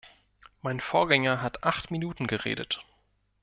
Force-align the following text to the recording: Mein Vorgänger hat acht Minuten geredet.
Mein 0.63 0.79
Vorgänger 0.79 1.43
hat 1.43 1.63
acht 1.63 1.91
Minuten 1.91 2.25
geredet. 2.25 2.83